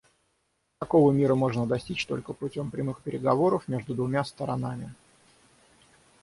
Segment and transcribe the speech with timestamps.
[0.79, 4.95] Такого мира можно достичь только путем прямых переговоров между двумя сторонами.